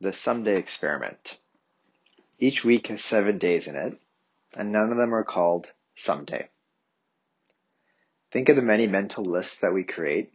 the 0.00 0.12
someday 0.12 0.56
experiment. 0.56 1.38
Each 2.38 2.64
week 2.64 2.86
has 2.86 3.02
seven 3.02 3.38
days 3.38 3.66
in 3.66 3.74
it, 3.74 4.00
and 4.56 4.70
none 4.70 4.92
of 4.92 4.96
them 4.96 5.14
are 5.14 5.24
called 5.24 5.66
someday. 5.96 6.48
Think 8.30 8.48
of 8.48 8.56
the 8.56 8.62
many 8.62 8.86
mental 8.86 9.24
lists 9.24 9.60
that 9.60 9.72
we 9.72 9.84
create. 9.84 10.32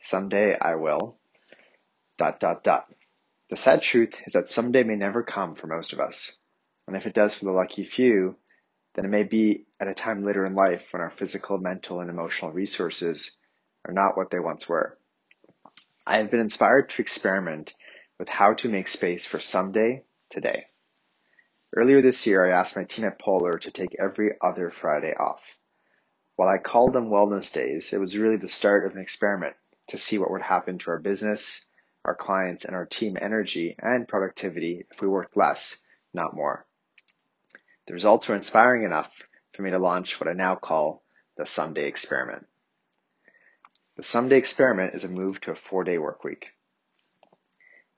Someday 0.00 0.58
I 0.58 0.74
will. 0.74 1.18
Dot, 2.18 2.40
dot, 2.40 2.64
dot. 2.64 2.86
The 3.50 3.56
sad 3.56 3.82
truth 3.82 4.18
is 4.26 4.32
that 4.32 4.48
someday 4.48 4.82
may 4.82 4.96
never 4.96 5.22
come 5.22 5.54
for 5.54 5.68
most 5.68 5.92
of 5.92 6.00
us. 6.00 6.36
And 6.86 6.96
if 6.96 7.06
it 7.06 7.14
does 7.14 7.36
for 7.36 7.44
the 7.44 7.52
lucky 7.52 7.84
few, 7.84 8.36
then 8.94 9.04
it 9.04 9.08
may 9.08 9.22
be 9.22 9.66
at 9.78 9.88
a 9.88 9.94
time 9.94 10.24
later 10.24 10.44
in 10.46 10.54
life 10.54 10.86
when 10.90 11.02
our 11.02 11.10
physical, 11.10 11.58
mental, 11.58 12.00
and 12.00 12.10
emotional 12.10 12.50
resources 12.50 13.32
are 13.84 13.92
not 13.92 14.16
what 14.16 14.30
they 14.30 14.40
once 14.40 14.68
were. 14.68 14.98
I 16.06 16.16
have 16.18 16.30
been 16.30 16.40
inspired 16.40 16.90
to 16.90 17.02
experiment 17.02 17.74
with 18.18 18.28
how 18.28 18.54
to 18.54 18.68
make 18.68 18.88
space 18.88 19.26
for 19.26 19.40
someday 19.40 20.02
today. 20.30 20.66
Earlier 21.74 22.00
this 22.00 22.26
year, 22.26 22.44
I 22.44 22.58
asked 22.58 22.76
my 22.76 22.84
team 22.84 23.04
at 23.04 23.18
Polar 23.18 23.58
to 23.58 23.70
take 23.70 23.96
every 23.98 24.32
other 24.40 24.70
Friday 24.70 25.14
off. 25.14 25.42
While 26.36 26.48
I 26.48 26.58
called 26.58 26.92
them 26.92 27.10
wellness 27.10 27.52
days, 27.52 27.92
it 27.92 27.98
was 27.98 28.16
really 28.16 28.36
the 28.36 28.48
start 28.48 28.86
of 28.86 28.94
an 28.94 29.02
experiment 29.02 29.56
to 29.88 29.98
see 29.98 30.18
what 30.18 30.30
would 30.30 30.42
happen 30.42 30.78
to 30.78 30.90
our 30.90 30.98
business, 30.98 31.66
our 32.04 32.14
clients, 32.14 32.64
and 32.64 32.74
our 32.74 32.86
team 32.86 33.16
energy 33.20 33.76
and 33.78 34.08
productivity 34.08 34.86
if 34.90 35.00
we 35.00 35.08
worked 35.08 35.36
less, 35.36 35.78
not 36.14 36.34
more. 36.34 36.66
The 37.86 37.94
results 37.94 38.28
were 38.28 38.36
inspiring 38.36 38.84
enough 38.84 39.10
for 39.54 39.62
me 39.62 39.70
to 39.70 39.78
launch 39.78 40.20
what 40.20 40.28
I 40.28 40.32
now 40.32 40.56
call 40.56 41.02
the 41.36 41.46
Someday 41.46 41.88
Experiment. 41.88 42.46
The 43.96 44.02
Someday 44.02 44.36
Experiment 44.36 44.94
is 44.94 45.04
a 45.04 45.08
move 45.08 45.40
to 45.42 45.52
a 45.52 45.56
four 45.56 45.84
day 45.84 45.98
work 45.98 46.24
week. 46.24 46.48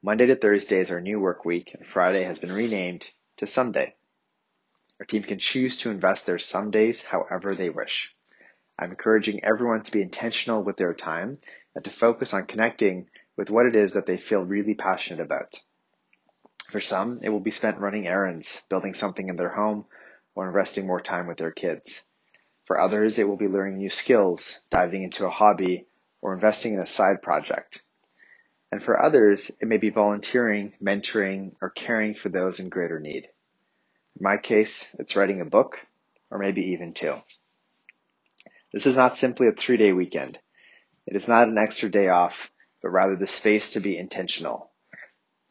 Monday 0.00 0.26
to 0.26 0.36
Thursday 0.36 0.78
is 0.78 0.92
our 0.92 1.00
new 1.00 1.18
work 1.18 1.44
week, 1.44 1.74
and 1.74 1.84
Friday 1.84 2.22
has 2.22 2.38
been 2.38 2.52
renamed 2.52 3.04
to 3.38 3.48
Someday. 3.48 3.96
Our 5.00 5.06
team 5.06 5.24
can 5.24 5.40
choose 5.40 5.78
to 5.78 5.90
invest 5.90 6.24
their 6.24 6.38
Somedays 6.38 7.02
however 7.02 7.52
they 7.52 7.68
wish. 7.68 8.14
I'm 8.78 8.90
encouraging 8.90 9.42
everyone 9.42 9.82
to 9.82 9.90
be 9.90 10.00
intentional 10.00 10.62
with 10.62 10.76
their 10.76 10.94
time 10.94 11.38
and 11.74 11.82
to 11.82 11.90
focus 11.90 12.32
on 12.32 12.46
connecting 12.46 13.10
with 13.36 13.50
what 13.50 13.66
it 13.66 13.74
is 13.74 13.94
that 13.94 14.06
they 14.06 14.18
feel 14.18 14.40
really 14.40 14.74
passionate 14.74 15.20
about. 15.20 15.58
For 16.70 16.80
some, 16.80 17.18
it 17.24 17.30
will 17.30 17.40
be 17.40 17.50
spent 17.50 17.80
running 17.80 18.06
errands, 18.06 18.62
building 18.70 18.94
something 18.94 19.28
in 19.28 19.34
their 19.34 19.52
home, 19.52 19.84
or 20.36 20.46
investing 20.46 20.86
more 20.86 21.00
time 21.00 21.26
with 21.26 21.38
their 21.38 21.50
kids. 21.50 22.04
For 22.66 22.80
others, 22.80 23.18
it 23.18 23.28
will 23.28 23.36
be 23.36 23.48
learning 23.48 23.78
new 23.78 23.90
skills, 23.90 24.60
diving 24.70 25.02
into 25.02 25.26
a 25.26 25.30
hobby, 25.30 25.88
or 26.22 26.34
investing 26.34 26.74
in 26.74 26.78
a 26.78 26.86
side 26.86 27.20
project. 27.20 27.82
And 28.70 28.82
for 28.82 29.02
others, 29.02 29.50
it 29.60 29.68
may 29.68 29.78
be 29.78 29.90
volunteering, 29.90 30.74
mentoring, 30.82 31.52
or 31.60 31.70
caring 31.70 32.14
for 32.14 32.28
those 32.28 32.60
in 32.60 32.68
greater 32.68 33.00
need. 33.00 33.24
In 33.24 34.22
my 34.22 34.36
case, 34.36 34.94
it's 34.98 35.16
writing 35.16 35.40
a 35.40 35.46
book, 35.46 35.78
or 36.30 36.38
maybe 36.38 36.72
even 36.72 36.92
two. 36.92 37.14
This 38.72 38.86
is 38.86 38.96
not 38.96 39.16
simply 39.16 39.48
a 39.48 39.52
three 39.52 39.78
day 39.78 39.92
weekend. 39.92 40.38
It 41.06 41.16
is 41.16 41.28
not 41.28 41.48
an 41.48 41.56
extra 41.56 41.90
day 41.90 42.08
off, 42.08 42.50
but 42.82 42.90
rather 42.90 43.16
the 43.16 43.26
space 43.26 43.70
to 43.72 43.80
be 43.80 43.96
intentional, 43.96 44.70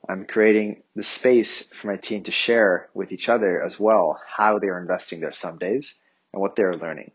I'm 0.10 0.26
creating 0.26 0.84
the 0.96 1.04
space 1.04 1.70
for 1.74 1.88
my 1.88 1.98
team 1.98 2.24
to 2.24 2.32
share 2.32 2.90
with 2.94 3.12
each 3.12 3.28
other 3.28 3.62
as 3.62 3.80
well 3.80 4.22
how 4.26 4.58
they 4.58 4.68
are 4.68 4.80
investing 4.80 5.20
their 5.20 5.34
some 5.34 5.58
days 5.58 6.02
and 6.32 6.42
what 6.42 6.56
they 6.56 6.64
are 6.64 6.76
learning. 6.76 7.12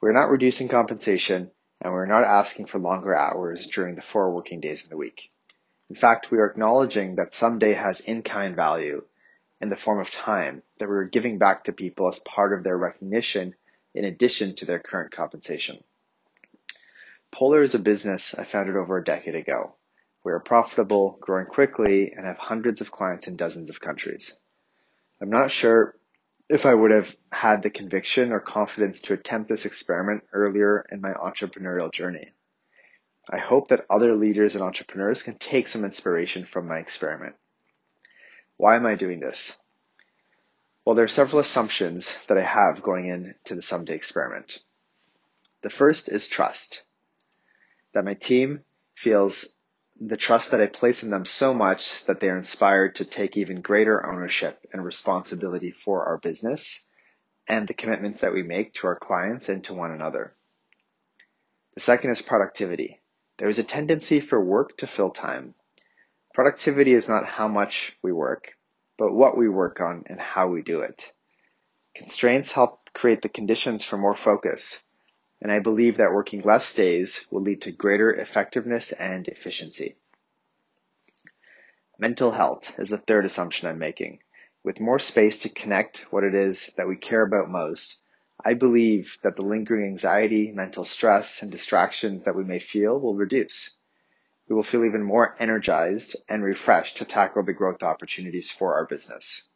We're 0.00 0.12
not 0.12 0.30
reducing 0.30 0.68
compensation 0.68 1.50
and 1.80 1.92
we're 1.92 2.06
not 2.06 2.24
asking 2.24 2.66
for 2.66 2.78
longer 2.78 3.16
hours 3.16 3.66
during 3.66 3.94
the 3.94 4.02
four 4.02 4.30
working 4.32 4.60
days 4.60 4.82
in 4.84 4.90
the 4.90 4.96
week. 4.96 5.30
In 5.88 5.96
fact, 5.96 6.30
we 6.30 6.38
are 6.38 6.46
acknowledging 6.46 7.16
that 7.16 7.34
some 7.34 7.58
day 7.58 7.72
has 7.74 8.00
in-kind 8.00 8.54
value 8.54 9.02
in 9.60 9.70
the 9.70 9.76
form 9.76 9.98
of 9.98 10.10
time 10.10 10.62
that 10.78 10.88
we're 10.88 11.04
giving 11.04 11.38
back 11.38 11.64
to 11.64 11.72
people 11.72 12.08
as 12.08 12.18
part 12.20 12.52
of 12.52 12.62
their 12.62 12.76
recognition 12.76 13.54
in 13.94 14.04
addition 14.04 14.54
to 14.56 14.66
their 14.66 14.78
current 14.78 15.12
compensation. 15.12 15.82
Polar 17.32 17.62
is 17.62 17.74
a 17.74 17.78
business 17.78 18.34
I 18.34 18.44
founded 18.44 18.76
over 18.76 18.96
a 18.96 19.04
decade 19.04 19.34
ago. 19.34 19.74
We 20.24 20.32
are 20.32 20.40
profitable, 20.40 21.18
growing 21.20 21.46
quickly, 21.46 22.12
and 22.14 22.26
have 22.26 22.38
hundreds 22.38 22.80
of 22.80 22.90
clients 22.90 23.26
in 23.26 23.36
dozens 23.36 23.70
of 23.70 23.80
countries. 23.80 24.38
I'm 25.20 25.30
not 25.30 25.50
sure 25.50 25.94
if 26.50 26.66
I 26.66 26.74
would 26.74 26.90
have 26.90 27.16
had 27.30 27.62
the 27.62 27.70
conviction 27.70 28.32
or 28.32 28.40
confidence 28.40 29.00
to 29.02 29.14
attempt 29.14 29.48
this 29.48 29.66
experiment 29.66 30.24
earlier 30.32 30.84
in 30.90 31.00
my 31.00 31.12
entrepreneurial 31.12 31.92
journey. 31.92 32.32
I 33.30 33.38
hope 33.38 33.68
that 33.68 33.86
other 33.88 34.16
leaders 34.16 34.56
and 34.56 34.64
entrepreneurs 34.64 35.22
can 35.22 35.38
take 35.38 35.68
some 35.68 35.84
inspiration 35.84 36.44
from 36.44 36.66
my 36.66 36.78
experiment. 36.78 37.36
Why 38.56 38.74
am 38.74 38.84
I 38.84 38.96
doing 38.96 39.20
this? 39.20 39.56
Well, 40.84 40.96
there 40.96 41.04
are 41.04 41.08
several 41.08 41.38
assumptions 41.38 42.26
that 42.26 42.36
I 42.36 42.42
have 42.42 42.82
going 42.82 43.06
into 43.06 43.54
the 43.54 43.62
someday 43.62 43.94
experiment. 43.94 44.58
The 45.62 45.70
first 45.70 46.08
is 46.08 46.26
trust. 46.26 46.82
That 47.94 48.04
my 48.04 48.14
team 48.14 48.64
feels 48.96 49.56
the 50.00 50.16
trust 50.16 50.50
that 50.50 50.62
I 50.62 50.66
place 50.66 51.02
in 51.02 51.10
them 51.10 51.26
so 51.26 51.52
much 51.52 52.04
that 52.06 52.20
they 52.20 52.28
are 52.30 52.38
inspired 52.38 52.96
to 52.96 53.04
take 53.04 53.36
even 53.36 53.60
greater 53.60 54.06
ownership 54.06 54.58
and 54.72 54.82
responsibility 54.82 55.72
for 55.72 56.06
our 56.06 56.16
business 56.16 56.88
and 57.46 57.68
the 57.68 57.74
commitments 57.74 58.20
that 58.20 58.32
we 58.32 58.42
make 58.42 58.72
to 58.74 58.86
our 58.86 58.98
clients 58.98 59.50
and 59.50 59.62
to 59.64 59.74
one 59.74 59.90
another. 59.90 60.34
The 61.74 61.80
second 61.80 62.10
is 62.12 62.22
productivity. 62.22 62.98
There 63.38 63.48
is 63.48 63.58
a 63.58 63.64
tendency 63.64 64.20
for 64.20 64.42
work 64.42 64.78
to 64.78 64.86
fill 64.86 65.10
time. 65.10 65.54
Productivity 66.32 66.94
is 66.94 67.08
not 67.08 67.26
how 67.26 67.48
much 67.48 67.96
we 68.02 68.12
work, 68.12 68.52
but 68.98 69.12
what 69.12 69.36
we 69.36 69.48
work 69.48 69.80
on 69.80 70.04
and 70.06 70.20
how 70.20 70.48
we 70.48 70.62
do 70.62 70.80
it. 70.80 71.12
Constraints 71.94 72.52
help 72.52 72.88
create 72.94 73.20
the 73.20 73.28
conditions 73.28 73.84
for 73.84 73.98
more 73.98 74.14
focus, 74.14 74.82
and 75.42 75.50
I 75.50 75.58
believe 75.58 75.96
that 75.96 76.12
working 76.12 76.42
less 76.42 76.74
days 76.74 77.26
will 77.30 77.42
lead 77.42 77.62
to 77.62 77.72
greater 77.72 78.12
effectiveness 78.12 78.92
and 78.92 79.26
efficiency. 79.28 79.96
Mental 81.98 82.30
health 82.30 82.78
is 82.78 82.88
the 82.88 82.96
third 82.96 83.26
assumption 83.26 83.68
I'm 83.68 83.78
making. 83.78 84.20
With 84.62 84.80
more 84.80 84.98
space 84.98 85.40
to 85.40 85.48
connect 85.48 85.98
what 86.10 86.24
it 86.24 86.34
is 86.34 86.72
that 86.78 86.88
we 86.88 86.96
care 86.96 87.22
about 87.22 87.50
most, 87.50 88.00
I 88.42 88.54
believe 88.54 89.18
that 89.22 89.36
the 89.36 89.42
lingering 89.42 89.84
anxiety, 89.84 90.50
mental 90.50 90.84
stress, 90.84 91.42
and 91.42 91.50
distractions 91.50 92.24
that 92.24 92.34
we 92.34 92.44
may 92.44 92.58
feel 92.58 92.98
will 92.98 93.14
reduce. 93.14 93.78
We 94.48 94.56
will 94.56 94.62
feel 94.62 94.86
even 94.86 95.02
more 95.02 95.36
energized 95.38 96.16
and 96.26 96.42
refreshed 96.42 96.98
to 96.98 97.04
tackle 97.04 97.42
the 97.42 97.52
growth 97.52 97.82
opportunities 97.82 98.50
for 98.50 98.76
our 98.76 98.86
business. 98.86 99.49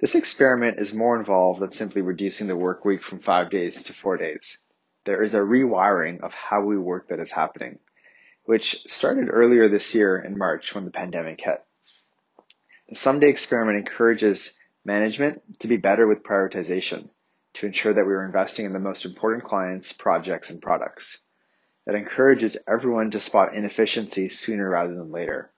This 0.00 0.14
experiment 0.14 0.78
is 0.78 0.94
more 0.94 1.18
involved 1.18 1.60
than 1.60 1.72
simply 1.72 2.00
reducing 2.00 2.46
the 2.46 2.56
work 2.56 2.86
week 2.86 3.02
from 3.02 3.18
five 3.18 3.50
days 3.50 3.82
to 3.82 3.92
four 3.92 4.16
days. 4.16 4.66
There 5.04 5.22
is 5.22 5.34
a 5.34 5.40
rewiring 5.40 6.22
of 6.22 6.32
how 6.32 6.62
we 6.62 6.78
work 6.78 7.08
that 7.08 7.20
is 7.20 7.30
happening, 7.30 7.80
which 8.44 8.82
started 8.86 9.28
earlier 9.30 9.68
this 9.68 9.94
year 9.94 10.18
in 10.18 10.38
March 10.38 10.74
when 10.74 10.86
the 10.86 10.90
pandemic 10.90 11.42
hit. 11.42 11.62
The 12.88 12.94
Someday 12.94 13.28
experiment 13.28 13.76
encourages 13.76 14.58
management 14.86 15.42
to 15.60 15.68
be 15.68 15.76
better 15.76 16.06
with 16.06 16.22
prioritization 16.22 17.10
to 17.54 17.66
ensure 17.66 17.92
that 17.92 18.06
we 18.06 18.14
are 18.14 18.24
investing 18.24 18.64
in 18.64 18.72
the 18.72 18.78
most 18.78 19.04
important 19.04 19.44
clients, 19.44 19.92
projects, 19.92 20.48
and 20.48 20.62
products. 20.62 21.20
It 21.86 21.94
encourages 21.94 22.56
everyone 22.66 23.10
to 23.10 23.20
spot 23.20 23.54
inefficiencies 23.54 24.38
sooner 24.38 24.66
rather 24.66 24.94
than 24.94 25.12
later. 25.12 25.50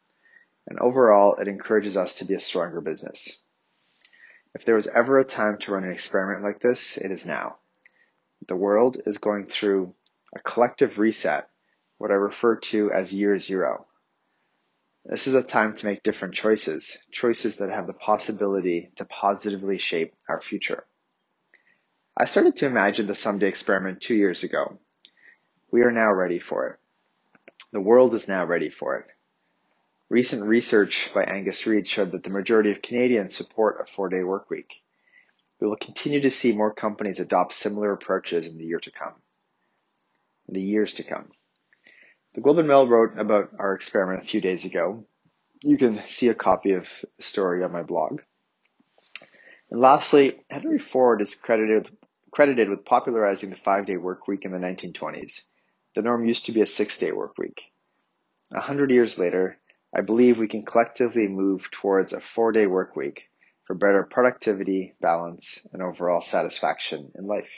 And 0.67 0.81
overall, 0.81 1.37
it 1.37 1.47
encourages 1.47 1.97
us 1.97 2.17
to 2.17 2.25
be 2.25 2.35
a 2.35 2.41
stronger 2.41 2.81
business. 2.81 3.41
If 4.55 4.65
there 4.65 4.75
was 4.75 4.89
ever 4.89 5.19
a 5.19 5.25
time 5.25 5.59
to 5.59 5.73
run 5.73 5.85
an 5.85 5.93
experiment 5.93 6.43
like 6.43 6.61
this, 6.61 6.99
it 6.99 7.11
is 7.11 7.27
now. 7.27 7.57
The 8.49 8.57
world 8.57 8.99
is 9.07 9.19
going 9.19 9.47
through 9.47 9.95
a 10.35 10.41
collective 10.41 10.99
reset, 10.99 11.49
what 11.99 12.11
I 12.11 12.15
refer 12.15 12.57
to 12.57 12.91
as 12.91 13.15
year 13.15 13.39
zero. 13.39 13.87
This 15.05 15.27
is 15.27 15.35
a 15.35 15.43
time 15.43 15.75
to 15.77 15.87
make 15.87 16.03
different 16.03 16.35
choices, 16.35 16.99
choices 17.11 17.57
that 17.57 17.71
have 17.71 17.87
the 17.87 17.93
possibility 17.93 18.93
to 18.97 19.05
positively 19.05 19.79
shape 19.79 20.15
our 20.29 20.41
future. 20.41 20.85
I 22.17 22.27
started 22.27 22.57
to 22.57 22.67
imagine 22.67 23.07
the 23.07 23.15
someday 23.15 23.49
experiment 23.49 24.01
two 24.01 24.15
years 24.15 24.45
ago. 24.45 24.79
We 25.71 25.83
are 25.83 25.91
now 25.91 26.13
ready 26.13 26.39
for 26.39 26.69
it. 26.69 26.79
The 27.73 27.81
world 27.81 28.15
is 28.15 28.29
now 28.29 28.45
ready 28.45 28.69
for 28.69 28.99
it. 28.99 29.07
Recent 30.13 30.47
research 30.47 31.11
by 31.15 31.25
Angus 31.25 31.67
Reid 31.67 31.89
showed 31.89 32.13
that 32.13 32.23
the 32.23 32.29
majority 32.29 32.71
of 32.71 32.83
Canadians 32.83 33.35
support 33.35 33.81
a 33.81 33.87
four 33.87 34.11
day 34.11 34.19
workweek. 34.19 34.67
We 35.59 35.67
will 35.67 35.77
continue 35.77 36.21
to 36.21 36.31
see 36.31 36.53
more 36.53 36.75
companies 36.75 37.19
adopt 37.19 37.55
similar 37.55 37.95
approaches 37.95 38.47
in 38.47 38.59
the 38.59 38.67
year 38.67 38.79
to 38.81 38.91
come. 38.91 39.15
In 40.49 40.53
the 40.53 40.61
years 40.61 40.93
to 40.93 41.03
come. 41.03 41.31
The 42.35 42.43
Globe 42.43 42.59
and 42.59 42.69
Mail 42.69 42.87
wrote 42.87 43.19
about 43.19 43.53
our 43.59 43.73
experiment 43.73 44.23
a 44.23 44.27
few 44.27 44.43
days 44.43 44.67
ago. 44.67 45.07
You 45.63 45.79
can 45.79 46.03
see 46.09 46.29
a 46.29 46.35
copy 46.35 46.73
of 46.73 46.91
the 47.17 47.23
story 47.23 47.65
on 47.65 47.73
my 47.73 47.83
blog. 47.83 48.21
And 49.71 49.81
lastly, 49.81 50.45
Henry 50.51 50.79
Ford 50.79 51.23
is 51.23 51.35
credited, 51.35 51.89
credited 52.31 52.69
with 52.69 52.85
popularizing 52.85 53.49
the 53.49 53.57
five 53.57 53.87
day 53.87 53.97
work 53.97 54.29
week 54.29 54.45
in 54.45 54.53
the 54.53 54.59
1920s. 54.59 55.41
The 55.95 56.03
norm 56.03 56.27
used 56.27 56.45
to 56.45 56.53
be 56.53 56.61
a 56.61 56.67
six 56.67 56.99
day 56.99 57.13
work 57.13 57.39
week. 57.39 57.63
A 58.55 58.61
hundred 58.61 58.91
years 58.91 59.19
later, 59.19 59.57
I 59.95 60.01
believe 60.01 60.39
we 60.39 60.49
can 60.49 60.65
collectively 60.65 61.29
move 61.29 61.71
towards 61.71 62.13
a 62.13 62.21
four 62.21 62.53
day 62.53 62.67
work 62.67 62.97
week 62.97 63.29
for 63.65 63.75
better 63.75 64.03
productivity, 64.03 64.95
balance, 65.01 65.67
and 65.73 65.83
overall 65.83 66.21
satisfaction 66.21 67.13
in 67.15 67.27
life. 67.27 67.53